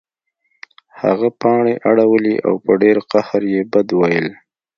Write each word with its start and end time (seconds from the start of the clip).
هغه 1.01 1.27
پاڼې 1.41 1.73
اړولې 1.89 2.35
او 2.47 2.53
په 2.65 2.71
ډیر 2.81 2.97
قهر 3.11 3.41
یې 3.53 3.61
بد 3.71 3.87
ویل 3.99 4.27